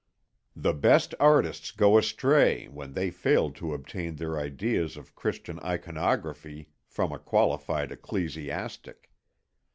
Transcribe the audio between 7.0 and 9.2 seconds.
a qualified ecclesiastic.